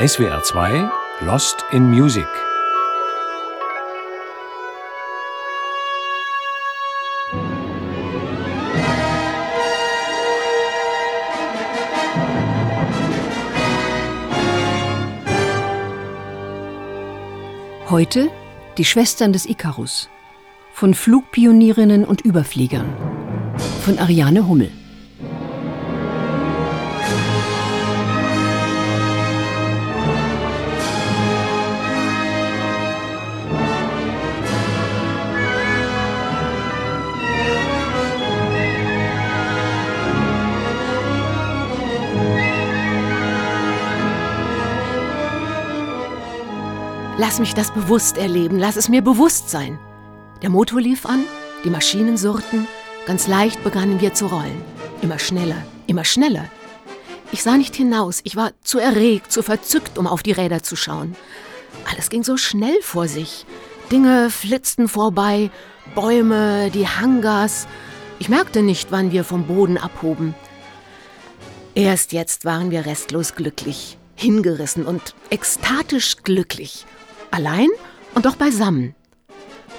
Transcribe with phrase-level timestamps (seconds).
[0.00, 0.88] SWR 2
[1.22, 2.28] Lost in Music.
[17.90, 18.30] Heute
[18.76, 20.08] die Schwestern des Ikarus
[20.72, 22.86] von Flugpionierinnen und Überfliegern
[23.84, 24.70] von Ariane Hummel.
[47.38, 49.78] Lass mich das bewusst erleben, lass es mir bewusst sein.
[50.42, 51.22] Der Motor lief an,
[51.62, 52.66] die Maschinen surrten,
[53.06, 54.60] ganz leicht begannen wir zu rollen.
[55.02, 56.46] Immer schneller, immer schneller.
[57.30, 60.74] Ich sah nicht hinaus, ich war zu erregt, zu verzückt, um auf die Räder zu
[60.74, 61.14] schauen.
[61.88, 63.46] Alles ging so schnell vor sich.
[63.92, 65.52] Dinge flitzten vorbei,
[65.94, 67.68] Bäume, die Hangars.
[68.18, 70.34] Ich merkte nicht, wann wir vom Boden abhoben.
[71.76, 76.84] Erst jetzt waren wir restlos glücklich, hingerissen und ekstatisch glücklich.
[77.30, 77.68] Allein
[78.14, 78.94] und doch beisammen.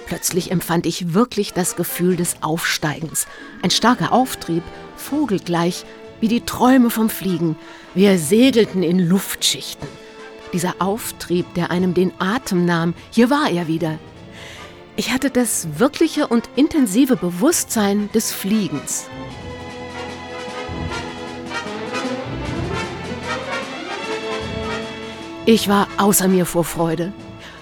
[0.05, 3.27] Plötzlich empfand ich wirklich das Gefühl des Aufsteigens.
[3.61, 4.63] Ein starker Auftrieb,
[4.95, 5.85] vogelgleich,
[6.19, 7.55] wie die Träume vom Fliegen.
[7.93, 9.87] Wir segelten in Luftschichten.
[10.51, 13.99] Dieser Auftrieb, der einem den Atem nahm, hier war er wieder.
[14.95, 19.05] Ich hatte das wirkliche und intensive Bewusstsein des Fliegens.
[25.45, 27.13] Ich war außer mir vor Freude.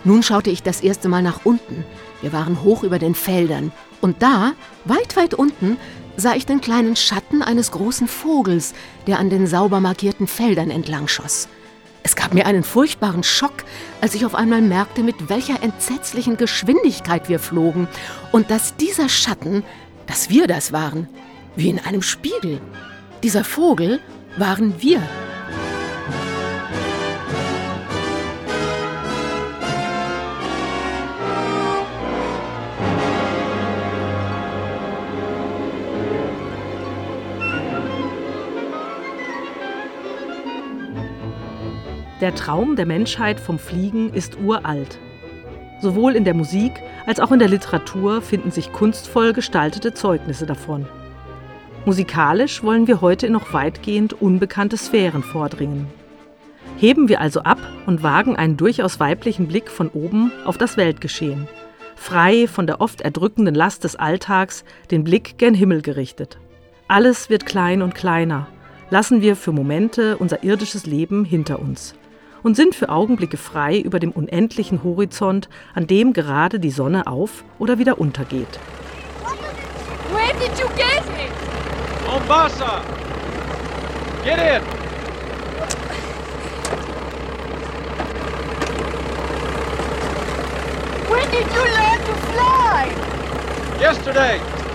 [0.08, 1.83] Nun schaute ich das erste Mal nach unten.
[2.22, 3.73] Wir waren hoch über den Feldern.
[4.00, 4.53] Und da,
[4.86, 5.75] weit, weit unten,
[6.16, 8.73] sah ich den kleinen Schatten eines großen Vogels,
[9.05, 11.50] der an den sauber markierten Feldern entlang schoss.
[12.03, 13.66] Es gab mir einen furchtbaren Schock,
[14.00, 17.90] als ich auf einmal merkte, mit welcher entsetzlichen Geschwindigkeit wir flogen
[18.31, 19.66] und dass dieser Schatten,
[20.06, 21.09] dass wir das waren,
[21.57, 22.62] wie in einem Spiegel.
[23.23, 24.00] Dieser Vogel
[24.38, 25.01] waren wir.
[42.19, 44.97] Der Traum der Menschheit vom Fliegen ist uralt.
[45.81, 46.72] Sowohl in der Musik
[47.05, 50.88] als auch in der Literatur finden sich kunstvoll gestaltete Zeugnisse davon.
[51.85, 55.85] Musikalisch wollen wir heute in noch weitgehend unbekannte Sphären vordringen.
[56.78, 61.47] Heben wir also ab und wagen einen durchaus weiblichen Blick von oben auf das Weltgeschehen,
[61.95, 66.39] frei von der oft erdrückenden Last des Alltags, den Blick gen Himmel gerichtet.
[66.88, 68.47] Alles wird klein und kleiner,
[68.89, 71.94] lassen wir für Momente unser irdisches Leben hinter uns
[72.44, 77.44] und sind für Augenblicke frei über dem unendlichen Horizont, an dem gerade die Sonne auf
[77.59, 78.59] oder wieder untergeht.
[80.12, 81.31] Where did you get it?
[82.08, 82.81] Mombasa!
[84.24, 84.62] Get in!
[91.09, 92.88] When did you learn to fly?
[93.80, 94.66] Yesterday!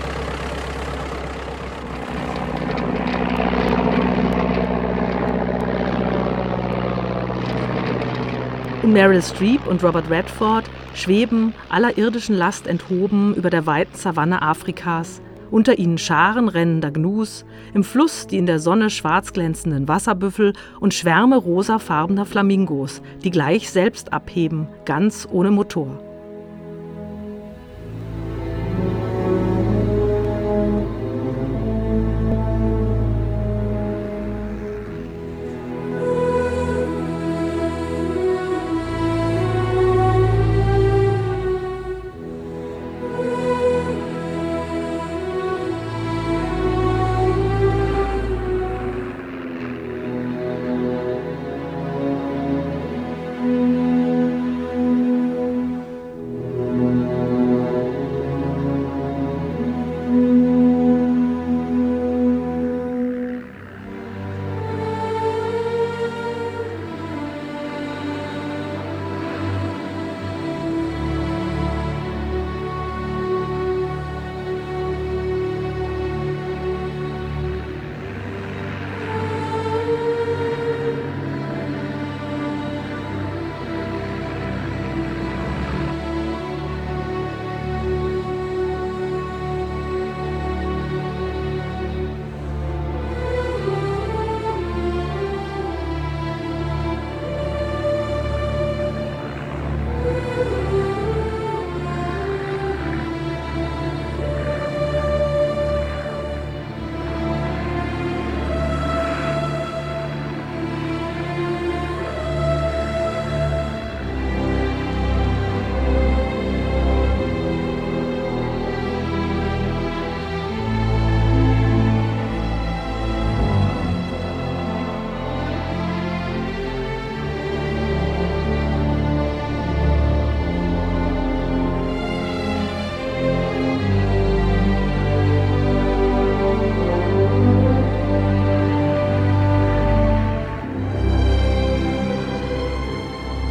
[8.93, 15.19] Meryl Streep und Robert Redford schweben aller irdischen Last enthoben über der weiten Savanne Afrikas,
[15.49, 17.43] unter ihnen Scharen rennender Gnus,
[17.73, 23.71] im Fluss die in der Sonne schwarz glänzenden Wasserbüffel und Schwärme rosafarbener Flamingos, die gleich
[23.71, 26.02] selbst abheben, ganz ohne Motor.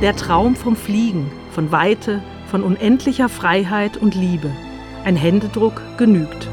[0.03, 4.51] Der Traum vom Fliegen, von Weite, von unendlicher Freiheit und Liebe.
[5.05, 6.49] Ein Händedruck genügt.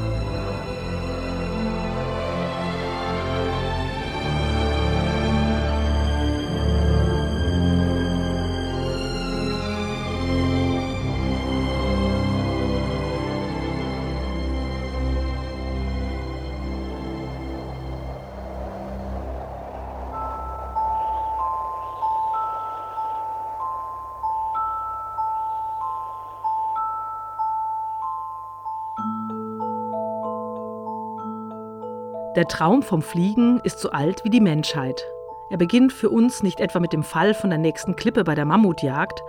[32.50, 35.06] Traum vom Fliegen ist so alt wie die Menschheit.
[35.50, 38.44] Er beginnt für uns nicht etwa mit dem Fall von der nächsten Klippe bei der
[38.44, 39.22] Mammutjagd,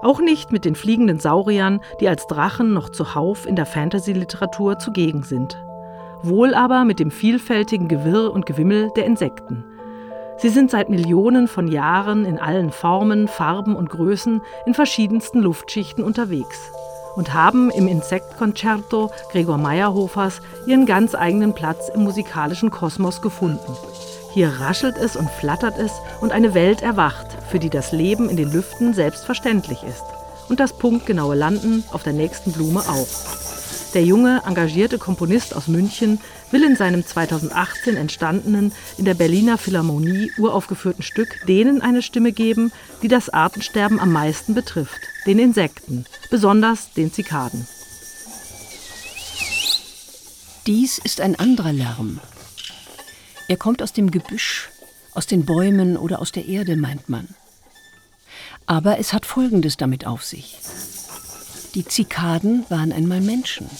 [0.00, 5.24] auch nicht mit den fliegenden Sauriern, die als Drachen noch zuhauf in der Fantasy-Literatur zugegen
[5.24, 5.60] sind.
[6.22, 9.64] Wohl aber mit dem vielfältigen Gewirr und Gewimmel der Insekten.
[10.36, 16.04] Sie sind seit Millionen von Jahren in allen Formen, Farben und Größen in verschiedensten Luftschichten
[16.04, 16.70] unterwegs
[17.18, 23.76] und haben im Insektkonzerto Gregor Meyerhofers ihren ganz eigenen Platz im musikalischen Kosmos gefunden.
[24.32, 28.36] Hier raschelt es und flattert es und eine Welt erwacht, für die das Leben in
[28.36, 30.04] den Lüften selbstverständlich ist.
[30.48, 33.08] Und das punktgenaue Landen auf der nächsten Blume auch.
[33.94, 40.32] Der junge, engagierte Komponist aus München will in seinem 2018 entstandenen, in der Berliner Philharmonie
[40.38, 42.72] uraufgeführten Stück denen eine Stimme geben,
[43.02, 47.66] die das Artensterben am meisten betrifft, den Insekten, besonders den Zikaden.
[50.66, 52.20] Dies ist ein anderer Lärm.
[53.48, 54.68] Er kommt aus dem Gebüsch,
[55.14, 57.28] aus den Bäumen oder aus der Erde, meint man.
[58.66, 60.58] Aber es hat Folgendes damit auf sich.
[61.74, 63.70] Die Zikaden waren einmal Menschen.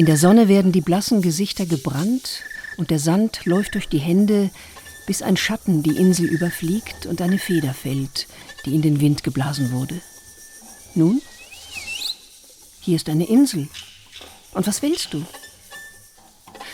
[0.00, 2.42] In der Sonne werden die blassen Gesichter gebrannt
[2.78, 4.48] und der Sand läuft durch die Hände,
[5.06, 8.26] bis ein Schatten die Insel überfliegt und eine Feder fällt,
[8.64, 10.00] die in den Wind geblasen wurde.
[10.94, 11.20] Nun?
[12.80, 13.68] Hier ist eine Insel.
[14.54, 15.22] Und was willst du?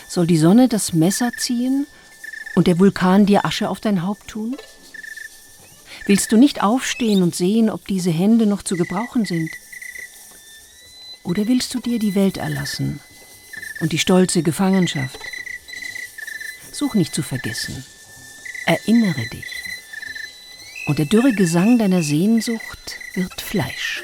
[0.07, 1.85] Soll die Sonne das Messer ziehen
[2.55, 4.55] und der Vulkan dir Asche auf dein Haupt tun?
[6.05, 9.49] Willst du nicht aufstehen und sehen, ob diese Hände noch zu gebrauchen sind?
[11.23, 13.01] Oder willst du dir die Welt erlassen
[13.79, 15.19] und die stolze Gefangenschaft.
[16.71, 17.83] Such nicht zu vergessen.
[18.65, 19.45] Erinnere dich.
[20.87, 24.03] Und der dürre Gesang deiner Sehnsucht wird Fleisch.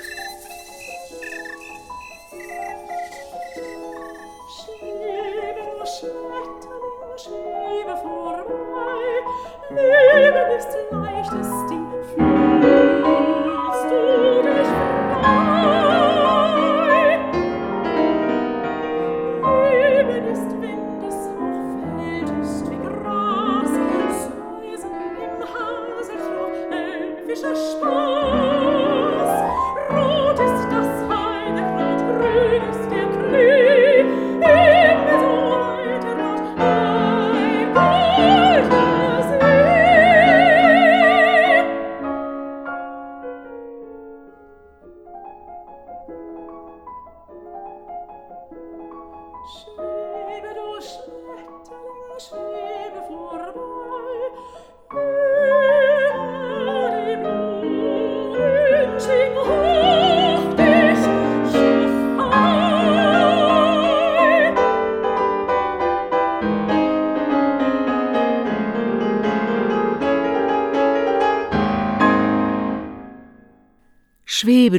[9.70, 11.73] Leben ist leichtes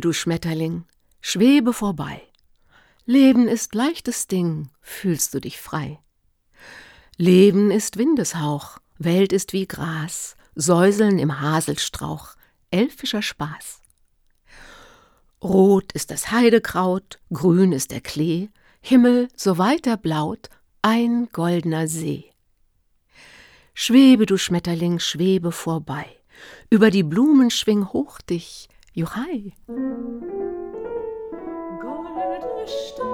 [0.04, 0.84] du Schmetterling,
[1.20, 2.20] schwebe vorbei.
[3.06, 5.98] Leben ist leichtes Ding, fühlst du dich frei.
[7.16, 12.34] Leben ist Windeshauch, Welt ist wie Gras, Säuseln im Haselstrauch,
[12.70, 13.80] elfischer Spaß.
[15.42, 20.50] Rot ist das Heidekraut, grün ist der Klee, Himmel so weiter blaut,
[20.82, 22.30] ein goldener See.
[23.72, 26.06] Schwebe, du Schmetterling, schwebe vorbei,
[26.68, 29.52] über die Blumen schwing hoch dich, Juchai.
[31.82, 33.13] Goldene Sterne,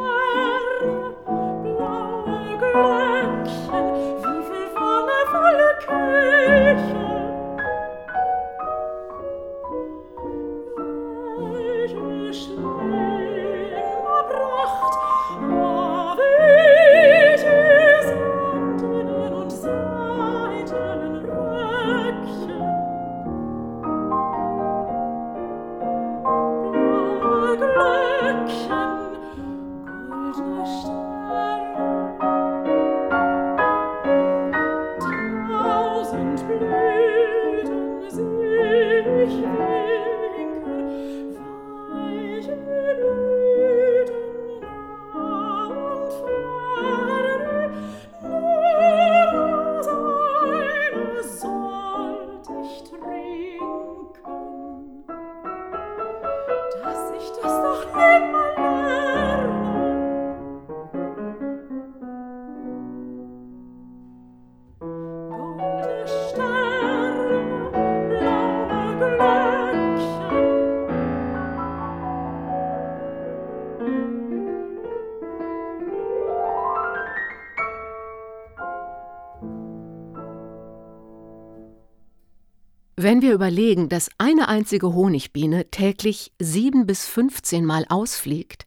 [83.02, 88.66] Wenn wir überlegen, dass eine einzige Honigbiene täglich sieben bis 15 Mal ausfliegt,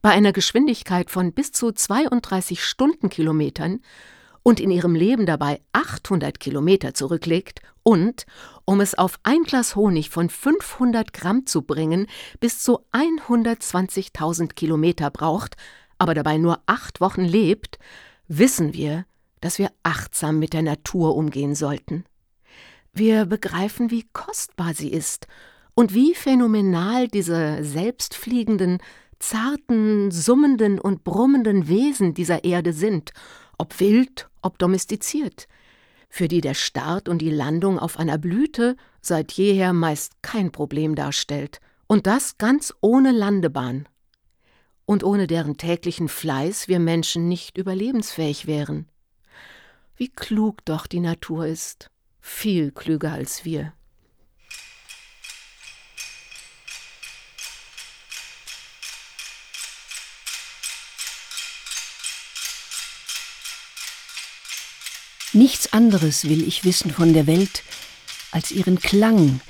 [0.00, 3.80] bei einer Geschwindigkeit von bis zu 32 Stundenkilometern
[4.42, 8.24] und in ihrem Leben dabei 800 Kilometer zurücklegt und,
[8.64, 12.06] um es auf ein Glas Honig von 500 Gramm zu bringen,
[12.40, 15.56] bis zu 120.000 Kilometer braucht,
[15.98, 17.78] aber dabei nur acht Wochen lebt,
[18.28, 19.04] wissen wir,
[19.42, 22.06] dass wir achtsam mit der Natur umgehen sollten.
[22.96, 25.26] Wir begreifen, wie kostbar sie ist
[25.74, 28.78] und wie phänomenal diese selbstfliegenden,
[29.18, 33.12] zarten, summenden und brummenden Wesen dieser Erde sind,
[33.58, 35.48] ob wild, ob domestiziert,
[36.08, 40.94] für die der Start und die Landung auf einer Blüte seit jeher meist kein Problem
[40.94, 43.88] darstellt, und das ganz ohne Landebahn.
[44.86, 48.86] Und ohne deren täglichen Fleiß wir Menschen nicht überlebensfähig wären.
[49.96, 51.90] Wie klug doch die Natur ist,
[52.24, 53.74] viel klüger als wir.
[65.34, 67.62] Nichts anderes will ich wissen von der Welt
[68.30, 69.40] als ihren Klang,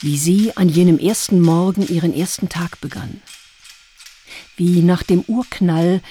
[0.00, 3.22] wie sie an jenem ersten Morgen ihren ersten Tag begann.
[4.56, 6.02] Wie nach dem Urknall,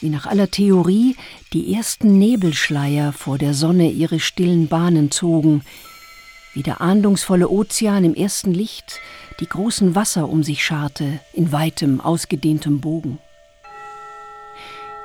[0.00, 1.16] wie nach aller Theorie
[1.52, 5.62] die ersten Nebelschleier vor der Sonne ihre stillen Bahnen zogen,
[6.54, 9.00] wie der ahndungsvolle Ozean im ersten Licht
[9.40, 13.18] die großen Wasser um sich scharte in weitem, ausgedehntem Bogen.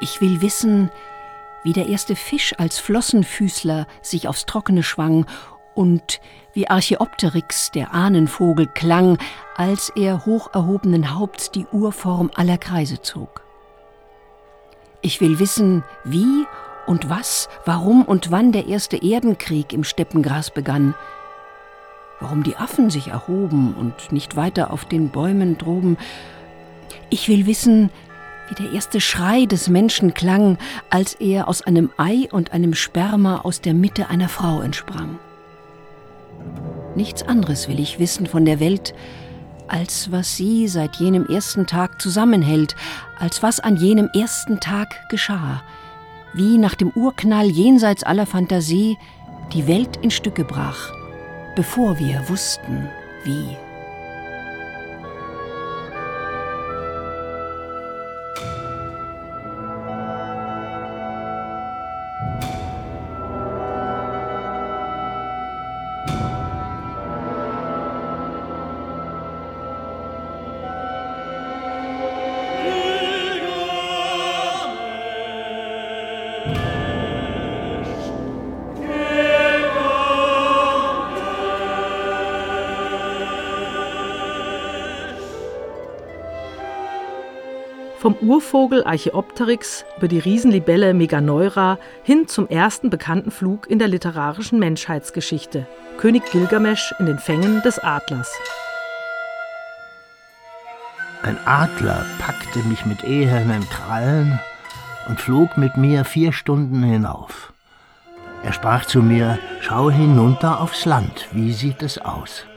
[0.02, 0.90] Ich will wissen,
[1.64, 5.26] wie der erste Fisch als Flossenfüßler sich aufs Trockene schwang
[5.74, 6.20] und
[6.54, 9.18] wie Archeopteryx, der Ahnenvogel, klang,
[9.56, 13.45] als er hoch erhobenen Haupts die Urform aller Kreise zog.
[15.06, 16.48] Ich will wissen, wie
[16.88, 20.96] und was, warum und wann der erste Erdenkrieg im Steppengras begann,
[22.20, 25.98] warum die Affen sich erhoben und nicht weiter auf den Bäumen droben.
[27.12, 27.92] Ich will wissen,
[28.50, 30.58] wie der erste Schrei des Menschen klang,
[30.90, 35.20] als er aus einem Ei und einem Sperma aus der Mitte einer Frau entsprang.
[36.96, 38.96] Nichts anderes will ich wissen von der Welt,
[39.68, 42.76] als was sie seit jenem ersten Tag zusammenhält,
[43.20, 45.64] als was an jenem ersten Tag geschah,
[46.34, 48.98] wie nach dem Urknall jenseits aller Fantasie
[49.54, 50.92] die Welt in Stücke brach,
[51.56, 52.90] bevor wir wussten,
[53.24, 53.65] wie.
[88.26, 95.68] Urvogel Archaeopteryx über die Riesenlibelle Meganeura hin zum ersten bekannten Flug in der literarischen Menschheitsgeschichte,
[96.00, 98.34] König Gilgamesch in den Fängen des Adlers.
[101.22, 104.40] Ein Adler packte mich mit ehernen Krallen
[105.08, 107.54] und flog mit mir vier Stunden hinauf.
[108.44, 112.48] Er sprach zu mir, schau hinunter aufs Land, wie sieht es aus?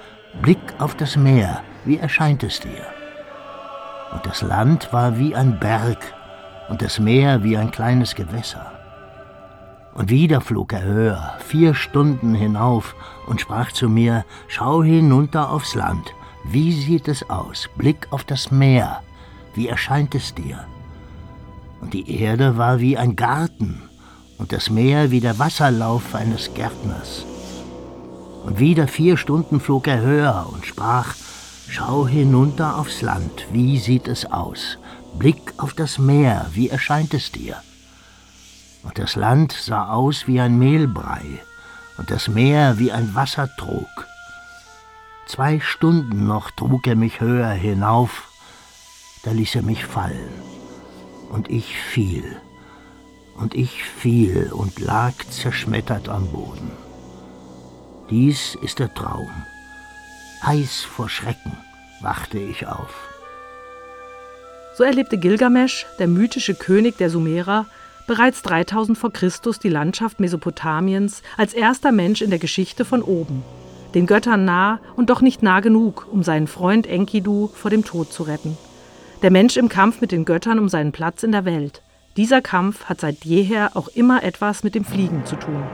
[0.41, 2.98] Blick auf das Meer, wie erscheint es dir?
[4.12, 5.99] Und das Land war wie ein Berg
[6.69, 8.73] und das Meer wie ein kleines Gewässer.
[9.95, 12.95] Und wieder flog er höher, vier Stunden hinauf
[13.27, 17.69] und sprach zu mir, schau hinunter aufs Land, wie sieht es aus?
[17.77, 19.03] Blick auf das Meer,
[19.55, 20.65] wie erscheint es dir?
[21.81, 23.83] Und die Erde war wie ein Garten
[24.38, 27.25] und das Meer wie der Wasserlauf eines Gärtners.
[28.45, 31.15] Und wieder vier Stunden flog er höher und sprach,
[31.71, 34.79] Schau hinunter aufs Land, wie sieht es aus?
[35.19, 37.57] Blick auf das Meer, wie erscheint es dir?
[38.83, 41.23] Und das Land sah aus wie ein Mehlbrei
[41.99, 44.07] und das Meer wie ein Wassertrog.
[45.27, 48.29] Zwei Stunden noch trug er mich höher hinauf,
[49.25, 50.33] da ließ er mich fallen.
[51.29, 52.41] Und ich fiel,
[53.37, 56.71] und ich fiel und lag zerschmettert am Boden.
[58.09, 59.29] Dies ist der Traum.
[60.42, 61.52] Heiß vor Schrecken
[62.00, 62.95] wachte ich auf.
[64.76, 67.66] So erlebte Gilgamesch, der mythische König der Sumerer,
[68.07, 73.42] bereits 3000 vor Christus die Landschaft Mesopotamiens als erster Mensch in der Geschichte von oben,
[73.95, 78.12] den Göttern nah und doch nicht nah genug, um seinen Freund Enkidu vor dem Tod
[78.12, 78.57] zu retten.
[79.23, 81.83] Der Mensch im Kampf mit den Göttern um seinen Platz in der Welt.
[82.16, 85.64] Dieser Kampf hat seit jeher auch immer etwas mit dem Fliegen zu tun.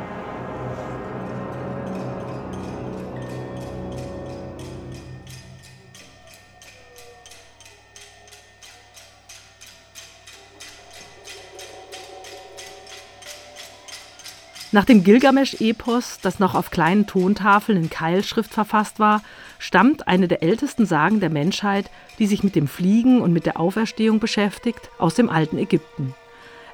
[14.75, 19.23] Nach dem Gilgamesch-Epos, das noch auf kleinen Tontafeln in Keilschrift verfasst war,
[19.61, 23.61] stammt eine der ältesten Sagen der Menschheit, die sich mit dem Fliegen und mit der
[23.61, 26.13] Auferstehung beschäftigt, aus dem alten Ägypten.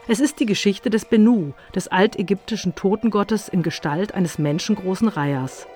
[0.09, 5.66] Es ist die Geschichte des Benu, des altägyptischen Totengottes in Gestalt eines menschengroßen Reihers.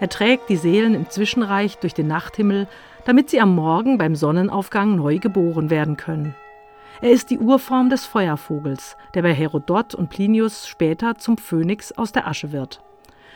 [0.00, 2.66] Er trägt die Seelen im Zwischenreich durch den Nachthimmel,
[3.04, 6.34] damit sie am Morgen beim Sonnenaufgang neu geboren werden können.
[7.00, 12.12] Er ist die Urform des Feuervogels, der bei Herodot und Plinius später zum Phönix aus
[12.12, 12.82] der Asche wird.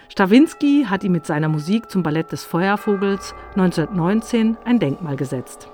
[0.09, 5.72] Stawinski hat ihm mit seiner Musik zum Ballett des Feuervogels 1919 ein Denkmal gesetzt.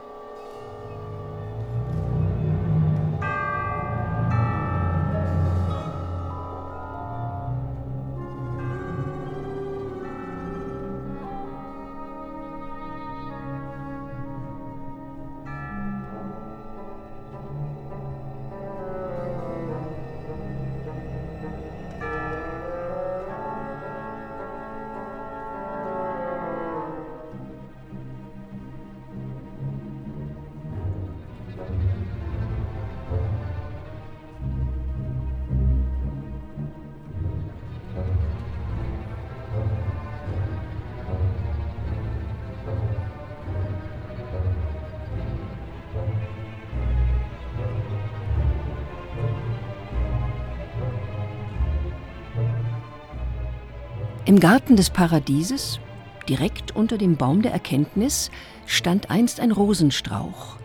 [54.39, 55.81] Im Garten des Paradieses,
[56.29, 58.31] direkt unter dem Baum der Erkenntnis,
[58.67, 60.59] stand einst ein Rosenstrauch,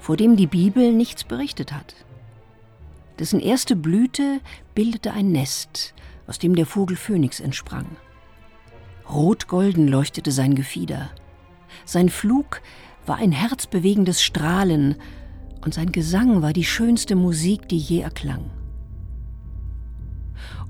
[0.00, 1.94] vor dem die Bibel nichts berichtet hat.
[3.20, 4.40] Dessen erste Blüte
[4.74, 5.94] bildete ein Nest,
[6.26, 7.86] aus dem der Vogel Phönix entsprang.
[9.08, 11.10] Rotgolden leuchtete sein Gefieder.
[11.84, 12.62] Sein Flug
[13.06, 14.96] war ein herzbewegendes Strahlen,
[15.64, 18.50] und sein Gesang war die schönste Musik, die je erklang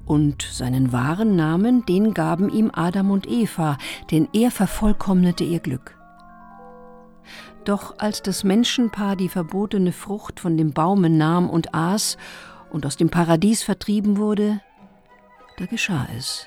[0.08, 3.76] und seinen wahren Namen, den gaben ihm Adam und Eva,
[4.10, 5.96] denn er vervollkommnete ihr Glück.
[7.64, 12.16] Doch als das Menschenpaar die verbotene Frucht von dem Baume nahm und aß
[12.70, 14.60] und aus dem Paradies vertrieben wurde,
[15.58, 16.46] da geschah es.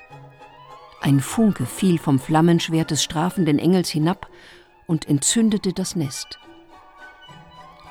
[1.01, 4.27] Ein Funke fiel vom Flammenschwert des strafenden Engels hinab
[4.87, 6.39] und entzündete das Nest.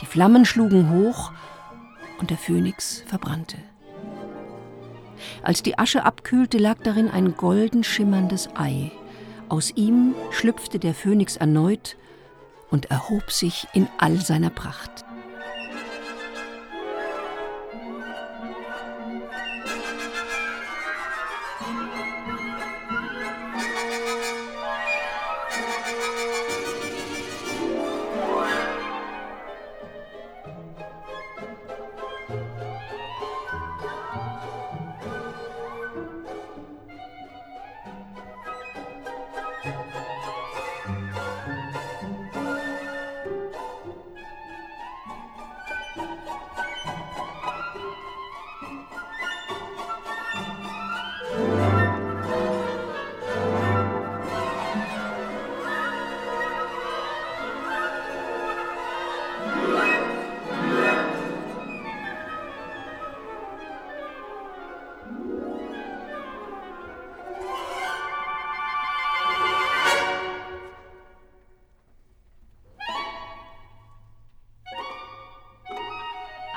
[0.01, 1.31] Die Flammen schlugen hoch
[2.19, 3.59] und der Phönix verbrannte.
[5.43, 8.91] Als die Asche abkühlte, lag darin ein golden schimmerndes Ei.
[9.49, 11.97] Aus ihm schlüpfte der Phönix erneut
[12.71, 15.05] und erhob sich in all seiner Pracht.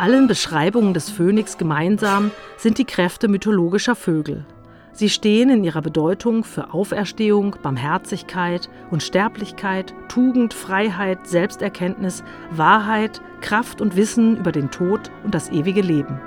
[0.03, 4.45] Allen Beschreibungen des Phönix gemeinsam sind die Kräfte mythologischer Vögel.
[4.91, 13.95] Sie stehen in ihrer Bedeutung für Auferstehung, Barmherzigkeit, Unsterblichkeit, Tugend, Freiheit, Selbsterkenntnis, Wahrheit, Kraft und
[13.95, 16.19] Wissen über den Tod und das ewige Leben.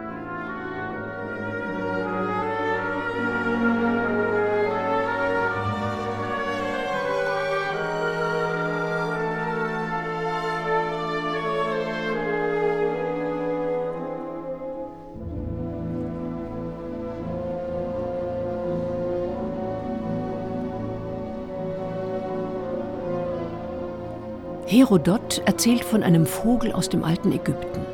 [24.87, 27.85] Herodot erzählt von einem Vogel aus dem alten Ägypten.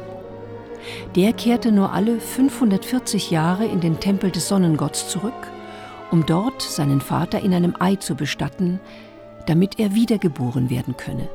[1.17, 5.33] Der kehrte nur alle 540 Jahre in den Tempel des Sonnengotts zurück,
[6.11, 8.79] um dort seinen Vater in einem Ei zu bestatten,
[9.47, 11.31] damit er wiedergeboren werden könne.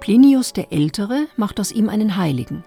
[0.00, 2.64] Plinius der Ältere macht aus ihm einen Heiligen,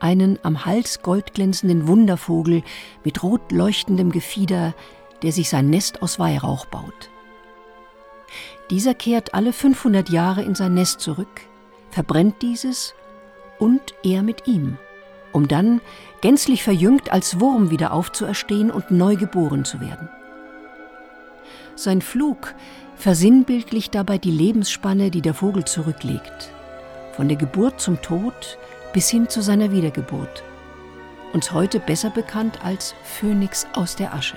[0.00, 2.62] einen am Hals goldglänzenden Wundervogel
[3.04, 4.74] mit rot leuchtendem Gefieder,
[5.22, 7.10] der sich sein Nest aus Weihrauch baut.
[8.70, 11.42] Dieser kehrt alle 500 Jahre in sein Nest zurück,
[11.90, 12.94] verbrennt dieses
[13.58, 14.78] und er mit ihm
[15.34, 15.80] um dann
[16.20, 20.08] gänzlich verjüngt als Wurm wieder aufzuerstehen und neu geboren zu werden.
[21.74, 22.54] Sein Flug
[22.96, 26.50] versinnbildlicht dabei die Lebensspanne, die der Vogel zurücklegt,
[27.16, 28.58] von der Geburt zum Tod
[28.92, 30.44] bis hin zu seiner Wiedergeburt,
[31.32, 34.36] uns heute besser bekannt als Phönix aus der Asche.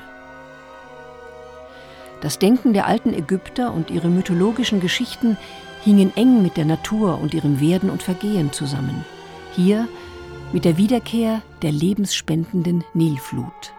[2.22, 5.38] Das Denken der alten Ägypter und ihre mythologischen Geschichten
[5.84, 9.06] hingen eng mit der Natur und ihrem Werden und Vergehen zusammen.
[9.54, 9.88] Hier
[10.52, 13.74] mit der Wiederkehr der lebensspendenden Nilflut.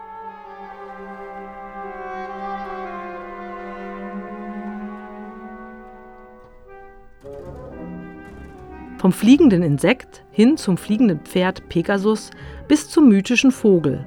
[8.97, 12.31] Vom fliegenden Insekt hin zum fliegenden Pferd Pegasus
[12.67, 14.05] bis zum mythischen Vogel.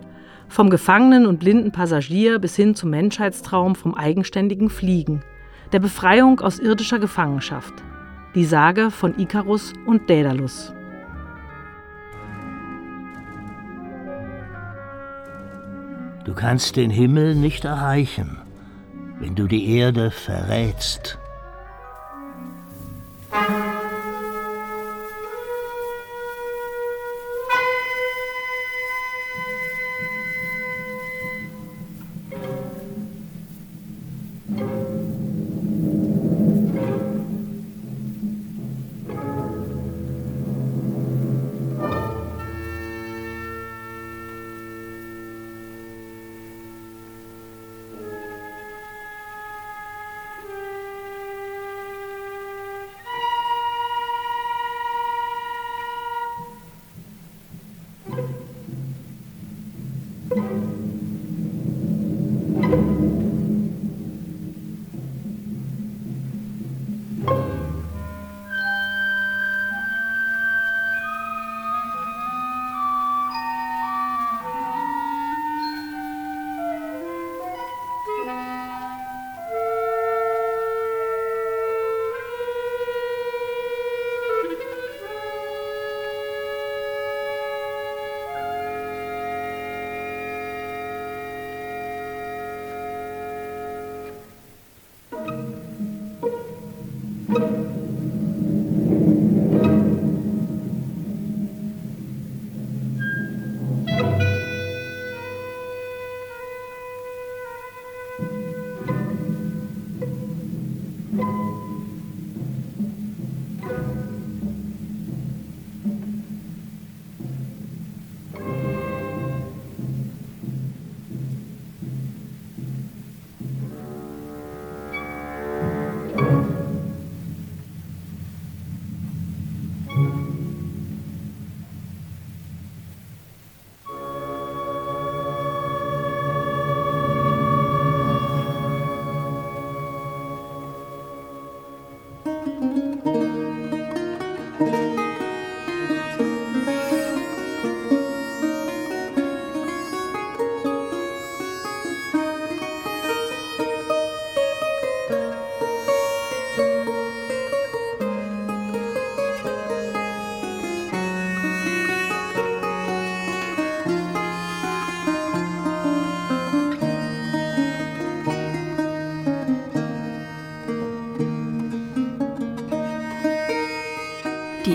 [0.53, 5.23] Vom gefangenen und blinden Passagier bis hin zum Menschheitstraum vom eigenständigen Fliegen.
[5.73, 7.73] Der Befreiung aus irdischer Gefangenschaft.
[8.35, 10.75] Die Sage von Ikarus und Daedalus.
[16.27, 18.37] Du kannst den Himmel nicht erreichen,
[19.21, 21.19] wenn du die Erde verrätst.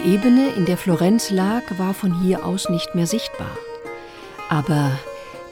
[0.08, 3.52] Ebene, in der Florenz lag, war von hier aus nicht mehr sichtbar.
[4.48, 4.98] Aber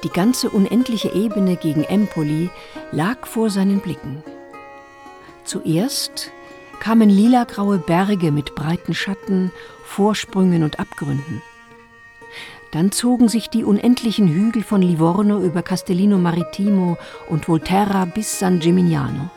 [0.06, 2.50] die ganze unendliche Ebene gegen Empoli
[2.94, 4.24] lag vor seinen Blicken.
[5.44, 6.32] Zuerst
[6.80, 9.52] kamen lilagraue Berge mit breiten Schatten,
[9.84, 11.42] Vorsprüngen und Abgründen.
[12.72, 18.60] Dann zogen sich die unendlichen Hügel von Livorno über Castellino Marittimo und Volterra bis San
[18.60, 19.30] Gimignano.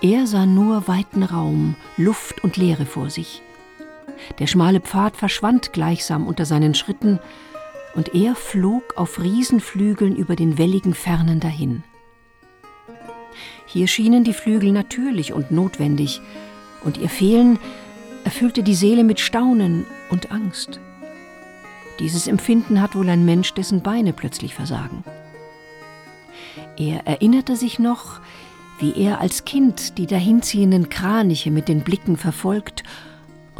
[0.00, 3.42] Er sah nur weiten Raum, Luft und Leere vor sich.
[4.38, 7.18] Der schmale Pfad verschwand gleichsam unter seinen Schritten,
[7.94, 11.82] und er flog auf Riesenflügeln über den welligen Fernen dahin.
[13.66, 16.20] Hier schienen die Flügel natürlich und notwendig,
[16.84, 17.58] und ihr Fehlen
[18.24, 20.80] erfüllte die Seele mit Staunen und Angst.
[21.98, 25.04] Dieses Empfinden hat wohl ein Mensch, dessen Beine plötzlich versagen.
[26.76, 28.20] Er erinnerte sich noch,
[28.78, 32.82] wie er als Kind die dahinziehenden Kraniche mit den Blicken verfolgt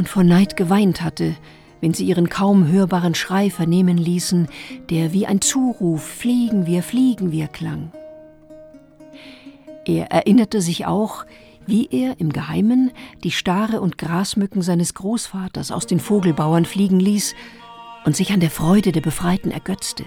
[0.00, 1.36] und vor Neid geweint hatte,
[1.82, 4.48] wenn sie ihren kaum hörbaren Schrei vernehmen ließen,
[4.88, 7.92] der wie ein Zuruf Fliegen wir, fliegen wir klang.
[9.84, 11.26] Er erinnerte sich auch,
[11.66, 12.92] wie er im Geheimen
[13.24, 17.34] die Stare und Grasmücken seines Großvaters aus den Vogelbauern fliegen ließ
[18.06, 20.04] und sich an der Freude der Befreiten ergötzte.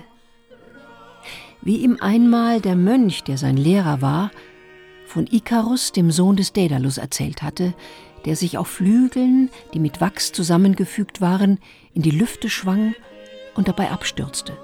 [1.62, 4.32] Wie ihm einmal der Mönch, der sein Lehrer war,
[5.06, 7.76] von Ikarus, dem Sohn des Daedalus, erzählt hatte,
[8.26, 11.60] der sich auf Flügeln, die mit Wachs zusammengefügt waren,
[11.94, 12.96] in die Lüfte schwang
[13.56, 14.58] und dabei abstürzte.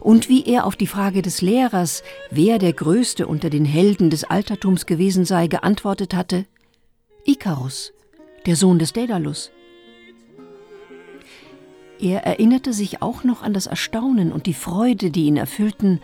[0.00, 4.24] Und wie er auf die Frage des Lehrers, wer der Größte unter den Helden des
[4.24, 6.46] Altertums gewesen sei, geantwortet hatte,
[7.24, 7.92] Ikarus,
[8.46, 9.50] der Sohn des Daedalus.
[11.98, 16.00] Er erinnerte sich auch noch an das Erstaunen und die Freude, die ihn erfüllten,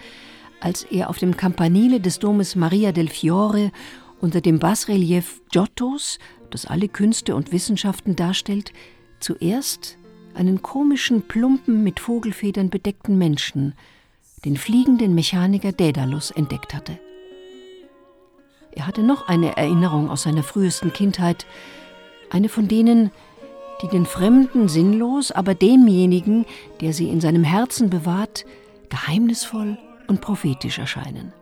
[0.60, 3.72] als er auf dem Campanile des Domes Maria del Fiore
[4.22, 6.18] unter dem Basrelief Giottos,
[6.50, 8.72] das alle Künste und Wissenschaften darstellt,
[9.20, 9.98] zuerst
[10.34, 13.74] einen komischen, plumpen, mit Vogelfedern bedeckten Menschen,
[14.44, 16.98] den fliegenden Mechaniker Daedalus, entdeckt hatte.
[18.70, 21.44] Er hatte noch eine Erinnerung aus seiner frühesten Kindheit,
[22.30, 23.10] eine von denen,
[23.82, 26.46] die den Fremden sinnlos, aber demjenigen,
[26.80, 28.46] der sie in seinem Herzen bewahrt,
[28.88, 31.32] geheimnisvoll und prophetisch erscheinen.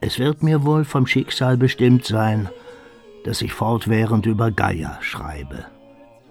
[0.00, 2.48] Es wird mir wohl vom Schicksal bestimmt sein,
[3.24, 5.64] dass ich fortwährend über Gaia schreibe.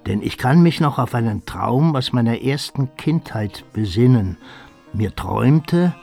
[0.06, 4.38] Denn ich kann mich noch auf einen Traum aus meiner ersten Kindheit besinnen.
[4.94, 5.94] Mir träumte,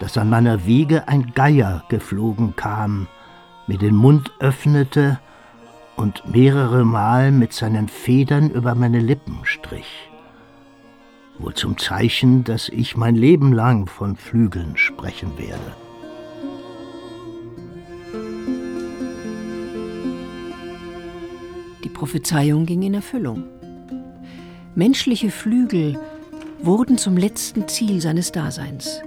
[0.00, 3.08] dass an meiner Wiege ein Geier geflogen kam,
[3.66, 5.18] mir den Mund öffnete
[5.96, 10.10] und mehrere Mal mit seinen Federn über meine Lippen strich.
[11.38, 15.87] Wohl zum Zeichen, dass ich mein Leben lang von Flügeln sprechen werde.
[21.98, 23.42] Prophezeiung ging in Erfüllung.
[24.76, 25.98] Menschliche Flügel
[26.62, 29.02] wurden zum letzten Ziel seines Daseins.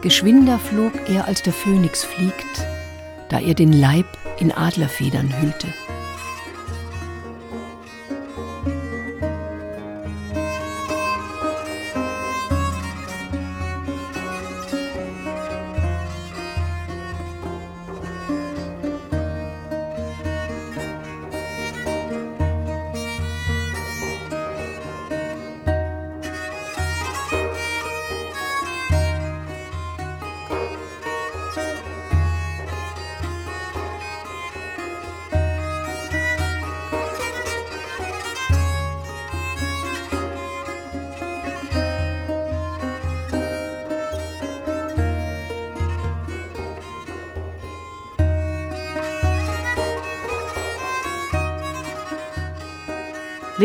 [0.00, 2.66] Geschwinder flog er, als der Phönix fliegt,
[3.28, 5.68] da er den Leib in Adlerfedern hüllte.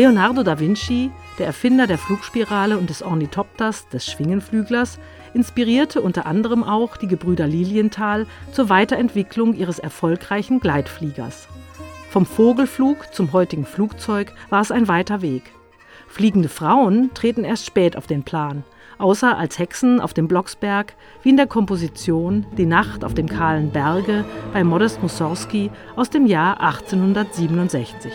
[0.08, 4.98] Leonardo da Vinci, der Erfinder der Flugspirale und des Ornithopters, des Schwingenflüglers,
[5.34, 11.46] inspirierte unter anderem auch die Gebrüder Lilienthal zur Weiterentwicklung ihres erfolgreichen Gleitfliegers.
[12.08, 15.42] Vom Vogelflug zum heutigen Flugzeug war es ein weiter Weg.
[16.06, 18.64] Fliegende Frauen treten erst spät auf den Plan,
[18.96, 23.72] außer als Hexen auf dem Blocksberg, wie in der Komposition Die Nacht auf dem kahlen
[23.72, 28.10] Berge bei Modest Mussorgsky aus dem Jahr 1867.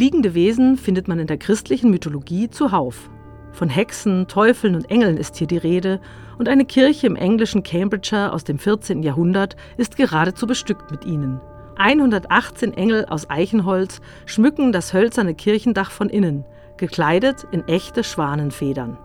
[0.00, 3.10] Fliegende Wesen findet man in der christlichen Mythologie zuhauf.
[3.52, 6.00] Von Hexen, Teufeln und Engeln ist hier die Rede
[6.38, 9.02] und eine Kirche im englischen Cambridgeshire aus dem 14.
[9.02, 11.38] Jahrhundert ist geradezu bestückt mit ihnen.
[11.76, 16.46] 118 Engel aus Eichenholz schmücken das hölzerne Kirchendach von innen,
[16.78, 18.96] gekleidet in echte Schwanenfedern.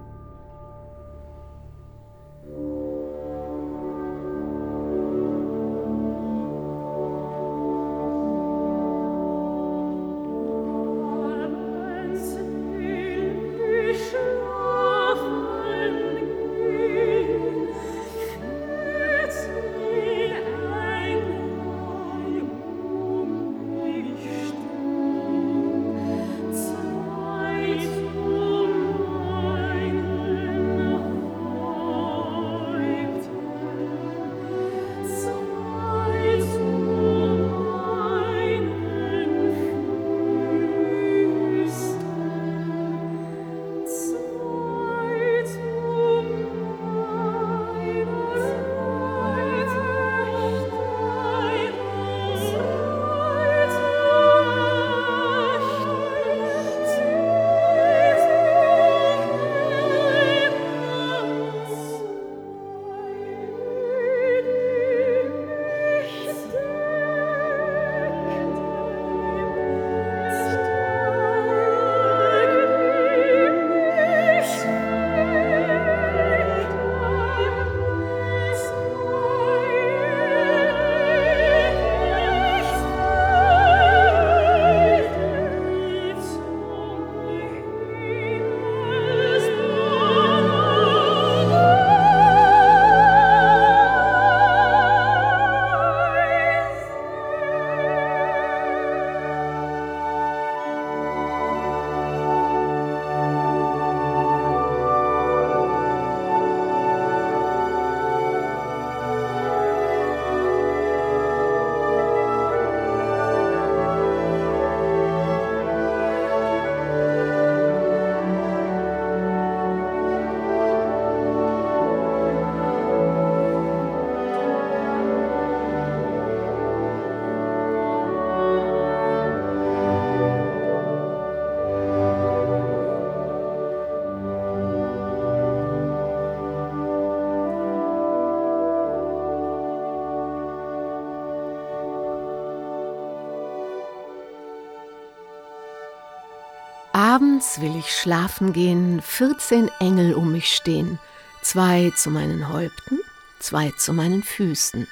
[147.16, 151.00] Abends will ich schlafen gehen, 14 Engel um mich stehen,
[151.42, 153.00] zwei zu meinen Häupten,
[153.40, 154.86] zwei zu meinen Füßen,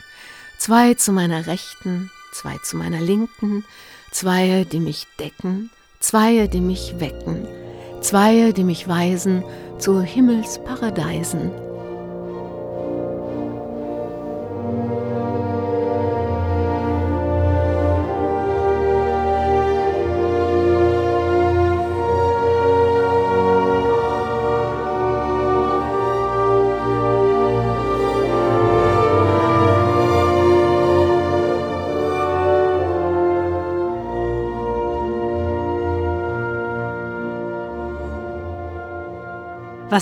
[0.57, 3.65] zwei zu meiner Rechten, zwei zu meiner Linken,
[4.11, 5.69] zwei, die mich decken,
[5.99, 7.45] zwei, die mich wecken,
[7.99, 9.43] zwei, die mich weisen
[9.77, 11.51] zu Himmelsparadisen.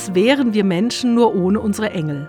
[0.01, 2.27] Was wären wir Menschen nur ohne unsere Engel?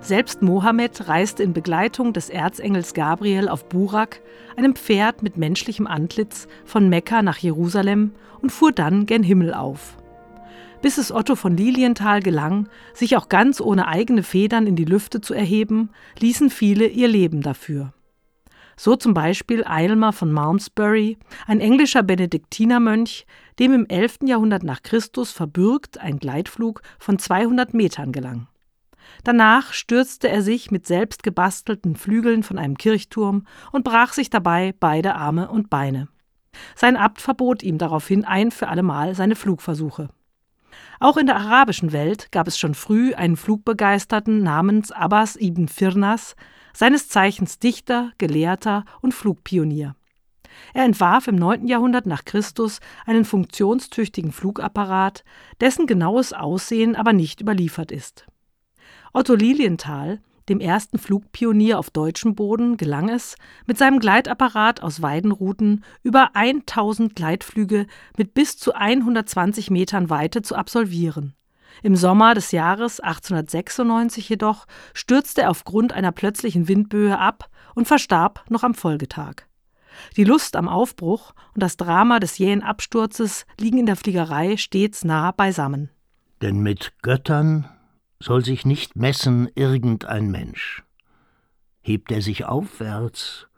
[0.00, 4.20] Selbst Mohammed reiste in Begleitung des Erzengels Gabriel auf Burak,
[4.54, 9.96] einem Pferd mit menschlichem Antlitz, von Mekka nach Jerusalem und fuhr dann gen Himmel auf.
[10.80, 15.20] Bis es Otto von Lilienthal gelang, sich auch ganz ohne eigene Federn in die Lüfte
[15.20, 15.90] zu erheben,
[16.20, 17.92] ließen viele ihr Leben dafür.
[18.78, 21.18] So zum Beispiel Eilmer von Malmesbury,
[21.48, 23.26] ein englischer Benediktinermönch,
[23.58, 24.20] dem im 11.
[24.26, 28.46] Jahrhundert nach Christus verbürgt ein Gleitflug von 200 Metern gelang.
[29.24, 34.72] Danach stürzte er sich mit selbst gebastelten Flügeln von einem Kirchturm und brach sich dabei
[34.78, 36.06] beide Arme und Beine.
[36.76, 40.08] Sein Abt verbot ihm daraufhin ein für allemal seine Flugversuche.
[41.00, 46.36] Auch in der arabischen Welt gab es schon früh einen Flugbegeisterten namens Abbas ibn Firnas,
[46.72, 49.94] seines Zeichens Dichter, Gelehrter und Flugpionier.
[50.74, 51.66] Er entwarf im 9.
[51.66, 55.24] Jahrhundert nach Christus einen funktionstüchtigen Flugapparat,
[55.60, 58.26] dessen genaues Aussehen aber nicht überliefert ist.
[59.12, 65.84] Otto Lilienthal, dem ersten Flugpionier auf deutschem Boden, gelang es, mit seinem Gleitapparat aus Weidenruten
[66.02, 71.34] über 1000 Gleitflüge mit bis zu 120 Metern Weite zu absolvieren.
[71.82, 78.44] Im Sommer des Jahres 1896 jedoch stürzte er aufgrund einer plötzlichen Windböe ab und verstarb
[78.48, 79.46] noch am Folgetag.
[80.16, 85.04] Die Lust am Aufbruch und das Drama des jähen Absturzes liegen in der Fliegerei stets
[85.04, 85.90] nah beisammen.
[86.40, 87.68] Denn mit Göttern
[88.20, 90.84] soll sich nicht messen irgendein Mensch.
[91.80, 93.48] Hebt er sich aufwärts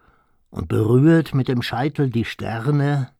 [0.51, 3.11] und berührt mit dem Scheitel die Sterne,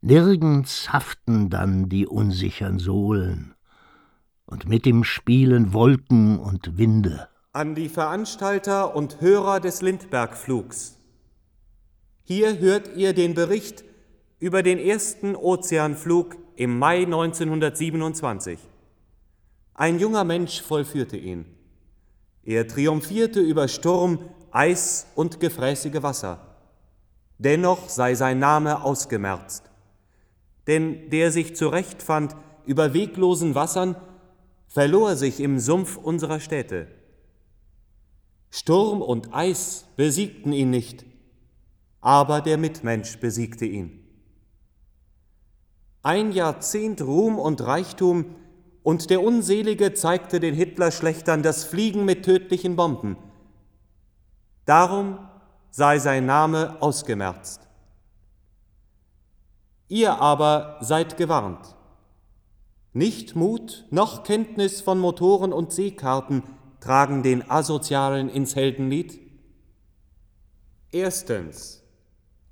[0.00, 3.54] nirgends haften dann die unsichern Sohlen,
[4.48, 7.28] und mit ihm spielen Wolken und Winde.
[7.52, 10.96] An die Veranstalter und Hörer des Lindbergflugs.
[12.24, 13.84] Hier hört ihr den Bericht
[14.40, 18.58] über den ersten Ozeanflug im Mai 1927.
[19.74, 21.44] Ein junger Mensch vollführte ihn.
[22.42, 24.18] Er triumphierte über Sturm,
[24.50, 26.56] Eis und gefräßige Wasser.
[27.36, 29.64] Dennoch sei sein Name ausgemerzt.
[30.66, 32.34] Denn der sich zurechtfand
[32.64, 33.96] über weglosen Wassern,
[34.68, 36.86] verlor sich im Sumpf unserer Städte.
[38.50, 41.04] Sturm und Eis besiegten ihn nicht,
[42.00, 44.04] aber der Mitmensch besiegte ihn.
[46.02, 48.36] Ein Jahrzehnt Ruhm und Reichtum
[48.82, 53.16] und der Unselige zeigte den Hitlerschlechtern das Fliegen mit tödlichen Bomben.
[54.64, 55.18] Darum
[55.70, 57.68] sei sein Name ausgemerzt.
[59.88, 61.74] Ihr aber seid gewarnt.
[62.98, 66.42] Nicht Mut noch Kenntnis von Motoren und Seekarten
[66.80, 69.20] tragen den Asozialen ins Heldenlied?
[70.90, 71.84] Erstens.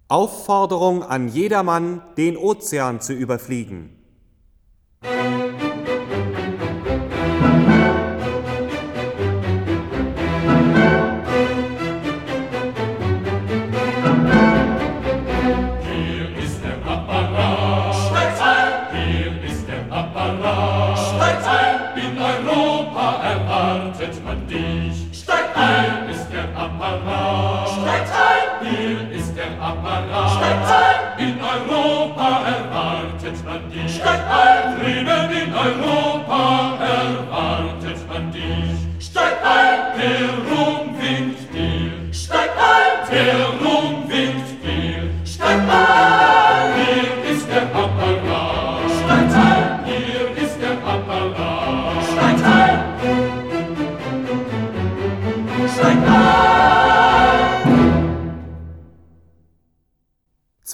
[0.07, 3.99] Aufforderung an jedermann, den Ozean zu überfliegen.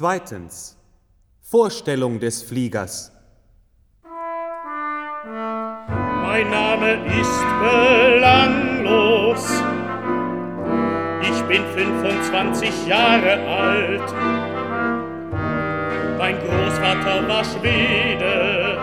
[0.02, 0.76] Zweitens.
[1.42, 3.12] Vorstellung des Fliegers.
[4.02, 4.10] Mein
[6.50, 9.21] Name ist belanglos.
[11.52, 14.08] Bin 25 Jahre alt.
[16.16, 18.78] Mein Großvater war Schwede.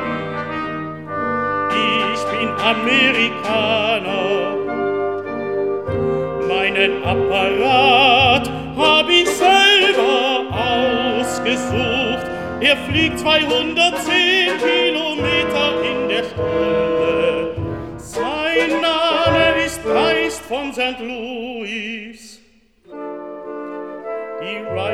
[2.14, 4.12] Ich bin Amerikaner.
[6.48, 12.28] Meinen Apparat hab ich selber ausgesucht.
[12.60, 17.56] Er fliegt 210 Kilometer in der Stunde.
[17.98, 21.00] Sein Name ist Geist von St.
[21.00, 21.89] Louis.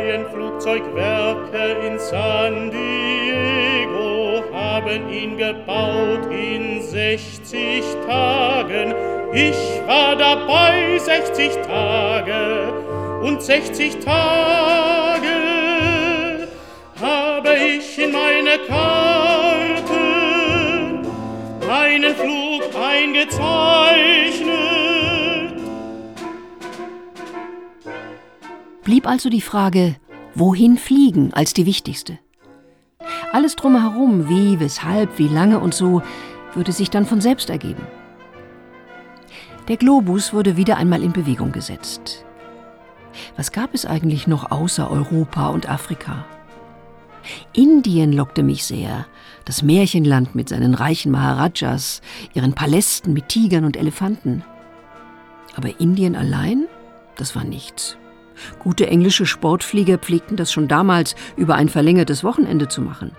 [0.05, 8.93] Die Ryan-Flugzeugwerke in San Diego haben ihn gebaut in 60 Tagen.
[9.33, 12.71] Ich war dabei 60 Tage
[13.23, 15.27] und 60 Tage
[17.01, 19.95] habe ich in meine Karte
[21.67, 24.74] meinen Flug eingezeichnet.
[28.85, 29.95] Blieb also die Frage,
[30.35, 32.19] wohin fliegen, als die wichtigste.
[33.33, 36.03] Alles drumherum, wie, weshalb, wie lange und so,
[36.53, 37.81] würde sich dann von selbst ergeben.
[39.67, 42.23] Der Globus wurde wieder einmal in Bewegung gesetzt.
[43.35, 46.23] Was gab es eigentlich noch außer Europa und Afrika?
[47.53, 49.07] Indien lockte mich sehr,
[49.45, 52.03] das Märchenland mit seinen reichen Maharajas,
[52.35, 54.43] ihren Palästen mit Tigern und Elefanten.
[55.55, 56.67] Aber Indien allein,
[57.17, 57.97] das war nichts.
[58.59, 63.11] Gute englische Sportflieger pflegten das schon damals über ein verlängertes Wochenende zu machen.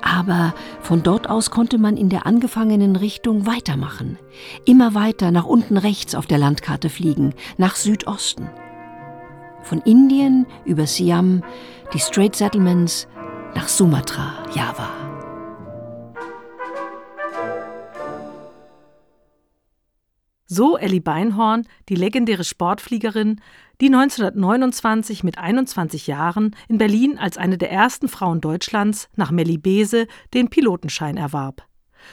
[0.00, 4.18] Aber von dort aus konnte man in der angefangenen Richtung weitermachen.
[4.64, 8.50] Immer weiter nach unten rechts auf der Landkarte fliegen, nach Südosten.
[9.62, 11.42] Von Indien über Siam,
[11.94, 13.06] die Strait Settlements,
[13.54, 14.88] nach Sumatra, Java.
[20.46, 23.40] So Elli Beinhorn, die legendäre Sportfliegerin,
[23.82, 29.58] die 1929 mit 21 Jahren in Berlin als eine der ersten Frauen Deutschlands nach Melli
[29.58, 31.66] Bese den Pilotenschein erwarb.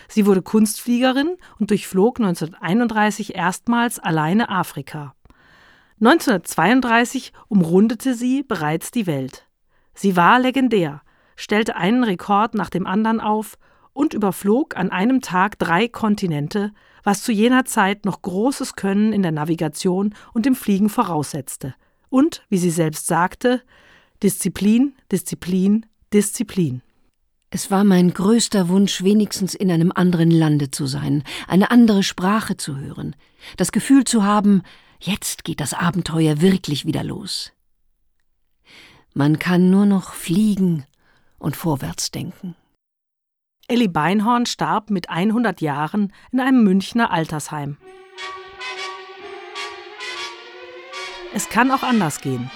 [0.07, 5.13] Sie wurde Kunstfliegerin und durchflog 1931 erstmals alleine Afrika.
[6.01, 9.45] 1932 umrundete sie bereits die Welt.
[9.93, 11.03] Sie war legendär,
[11.36, 13.59] stellte einen Rekord nach dem anderen auf
[13.93, 16.72] und überflog an einem Tag drei Kontinente,
[17.04, 21.76] was zu jener Zeit noch großes Können in der Navigation und im Fliegen voraussetzte.
[22.10, 23.62] Und, wie sie selbst sagte,
[24.22, 26.82] Disziplin, Disziplin, Disziplin.
[27.52, 32.58] Es war mein größter Wunsch, wenigstens in einem anderen Lande zu sein, eine andere Sprache
[32.58, 33.16] zu hören,
[33.58, 34.62] das Gefühl zu haben,
[35.00, 37.52] jetzt geht das Abenteuer wirklich wieder los.
[39.14, 40.86] Man kann nur noch fliegen
[41.39, 42.56] und vorwärts denken.
[43.70, 47.78] Elli Beinhorn starb mit 100 Jahren in einem Münchner Altersheim.
[51.36, 52.49] Es kann auch anders gehen.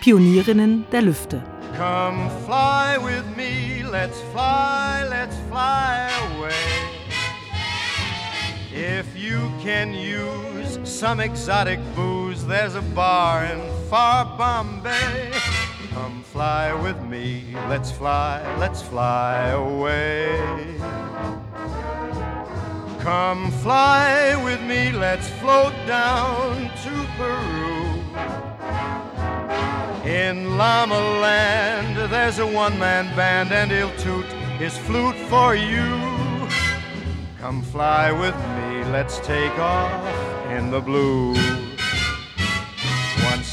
[0.00, 1.44] Pionierinnen der Lüfte.
[1.78, 6.50] Come fly with me, let's fly, let's fly away.
[8.74, 15.30] If you can use some exotic booze, there's a bar in far Bombay.
[15.96, 20.76] Come fly with me, let's fly, let's fly away.
[23.00, 27.94] Come fly with me, let's float down to Peru.
[30.04, 34.26] In Llama Land, there's a one man band, and he'll toot
[34.58, 35.96] his flute for you.
[37.40, 41.55] Come fly with me, let's take off in the blue.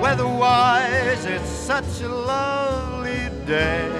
[0.00, 3.90] Weatherwise, it's such a lovely day.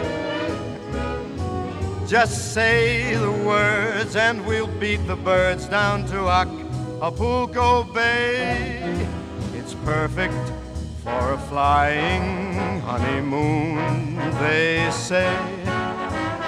[2.06, 9.06] Just say the words and we'll beat the birds down to Acapulco Bay.
[9.54, 10.52] It's perfect
[11.02, 15.36] for a flying honeymoon, they say.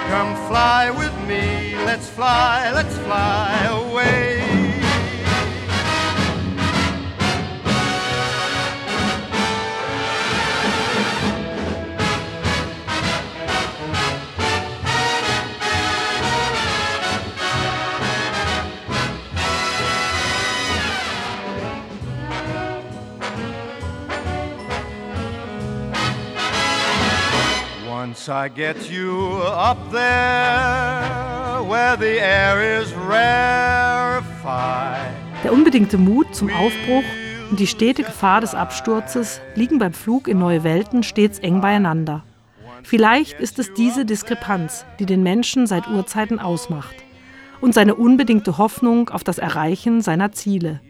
[0.07, 4.50] Come fly with me, let's fly, let's fly away.
[28.11, 35.13] Once I get you up there where the air is rarefied.
[35.45, 37.05] Der unbedingte Mut zum Aufbruch
[37.49, 42.25] und die stete Gefahr des Absturzes liegen beim Flug in neue Welten stets eng beieinander.
[42.83, 46.95] Vielleicht ist es diese Diskrepanz, die den Menschen seit Urzeiten ausmacht
[47.61, 50.81] und seine unbedingte Hoffnung auf das Erreichen seiner Ziele.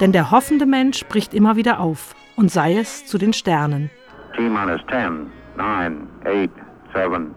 [0.00, 3.88] Denn der hoffende Mensch bricht immer wieder auf und sei es zu den Sternen.
[4.36, 6.50] T-10 nine, eight,
[6.94, 7.34] seven,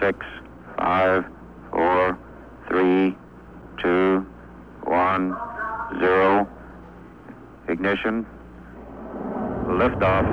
[0.00, 0.18] six,
[0.78, 1.24] five,
[1.70, 2.18] four,
[2.68, 3.16] three,
[3.82, 4.24] two,
[4.84, 5.36] one,
[5.98, 6.46] zero.
[7.68, 8.26] Ignition.
[9.68, 10.26] Liftoff.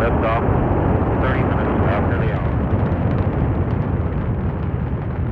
[0.00, 0.44] Liftoff.
[1.22, 2.50] 30 minutes after the hour.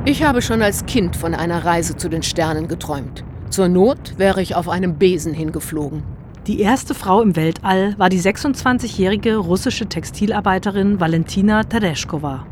[0.04, 3.24] Ich habe schon als Kind von einer Reise zu den Sternen geträumt.
[3.50, 6.02] Zur Not wäre ich auf einem Besen hingeflogen.
[6.48, 12.46] Die erste Frau im Weltall war die 26-jährige russische Textilarbeiterin Valentina Tereshkova.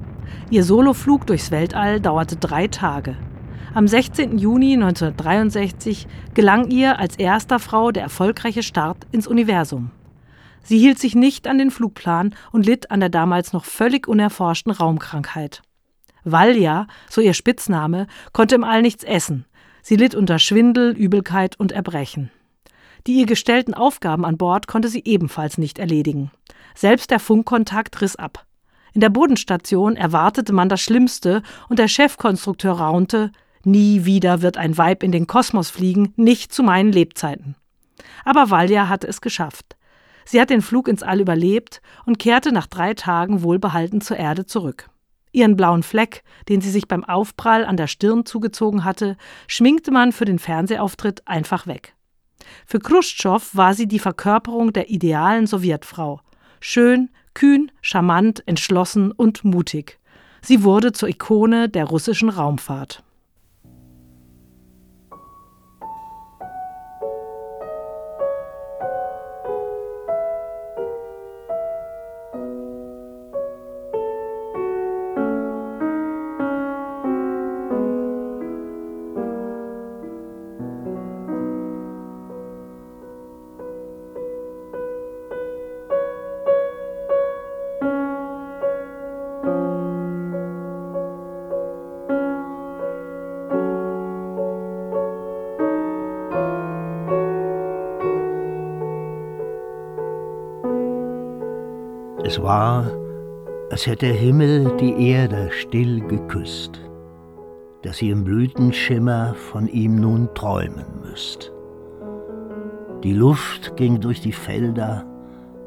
[0.50, 3.16] Ihr Soloflug durchs Weltall dauerte drei Tage.
[3.72, 4.36] Am 16.
[4.36, 9.90] Juni 1963 gelang ihr als erster Frau der erfolgreiche Start ins Universum.
[10.62, 14.72] Sie hielt sich nicht an den Flugplan und litt an der damals noch völlig unerforschten
[14.72, 15.62] Raumkrankheit.
[16.22, 19.46] Valja, so ihr Spitzname, konnte im All nichts essen.
[19.80, 22.30] Sie litt unter Schwindel, Übelkeit und Erbrechen.
[23.06, 26.32] Die ihr gestellten Aufgaben an Bord konnte sie ebenfalls nicht erledigen.
[26.74, 28.44] Selbst der Funkkontakt riss ab.
[28.92, 33.30] In der Bodenstation erwartete man das Schlimmste und der Chefkonstrukteur raunte:
[33.62, 37.54] Nie wieder wird ein Weib in den Kosmos fliegen, nicht zu meinen Lebzeiten.
[38.24, 39.76] Aber Valja hatte es geschafft.
[40.24, 44.46] Sie hat den Flug ins All überlebt und kehrte nach drei Tagen wohlbehalten zur Erde
[44.46, 44.90] zurück.
[45.30, 50.10] Ihren blauen Fleck, den sie sich beim Aufprall an der Stirn zugezogen hatte, schminkte man
[50.10, 51.95] für den Fernsehauftritt einfach weg.
[52.66, 56.20] Für Khrushchev war sie die Verkörperung der idealen Sowjetfrau.
[56.60, 59.98] Schön, kühn, charmant, entschlossen und mutig.
[60.42, 63.02] Sie wurde zur Ikone der russischen Raumfahrt.
[102.46, 102.86] War,
[103.72, 106.80] als hätte der Himmel die Erde still geküsst,
[107.82, 111.52] dass sie im Blütenschimmer von ihm nun träumen müsst.
[113.02, 115.04] Die Luft ging durch die Felder,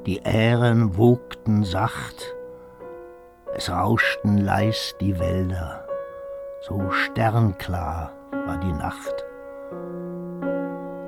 [0.06, 2.34] die Ähren wogten sacht,
[3.56, 5.86] es rauschten leis die Wälder,
[6.62, 8.14] so sternklar
[8.46, 9.26] war die Nacht.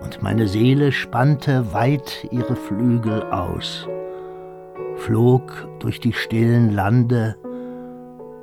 [0.04, 3.88] Und meine Seele spannte weit ihre Flügel aus,
[5.06, 7.36] flog durch die stillen Lande,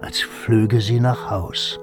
[0.00, 1.78] als flöge sie nach Haus.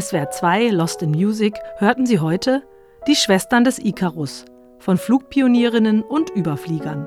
[0.00, 2.62] SWR 2 Lost in Music hörten Sie heute
[3.06, 4.46] Die Schwestern des Icarus
[4.78, 7.06] von Flugpionierinnen und Überfliegern.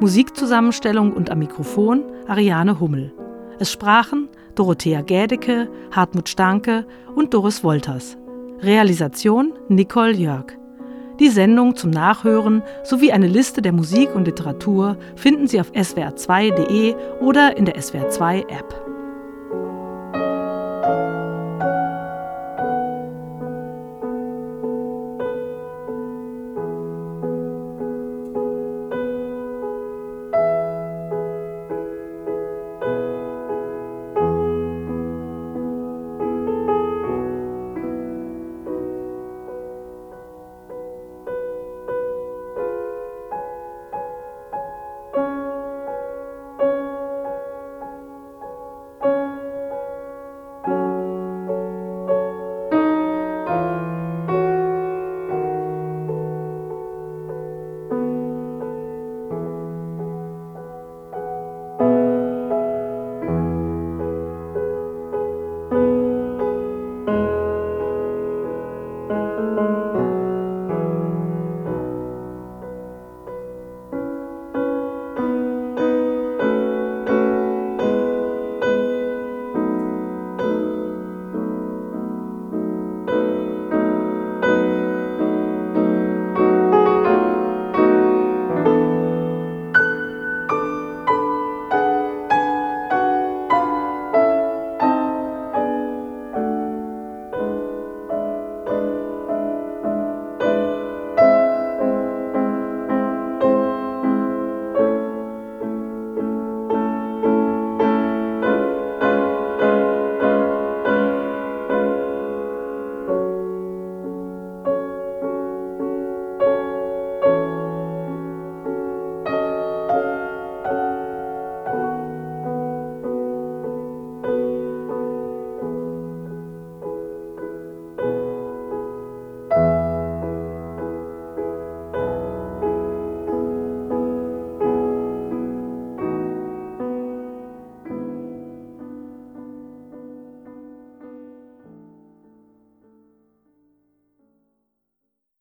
[0.00, 3.14] Musikzusammenstellung und am Mikrofon Ariane Hummel.
[3.58, 8.18] Es sprachen Dorothea Gädecke, Hartmut Stanke und Doris Wolters.
[8.60, 10.52] Realisation Nicole Jörg.
[11.18, 16.94] Die Sendung zum Nachhören sowie eine Liste der Musik und Literatur finden Sie auf swr2.de
[17.22, 18.85] oder in der SWR2 App.